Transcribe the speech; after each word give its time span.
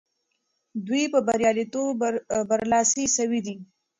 دوی 0.87 1.03
په 1.13 1.19
بریالیتوب 1.27 1.91
برلاسي 2.49 3.05
سوي 3.17 3.39
دي. 3.45 3.55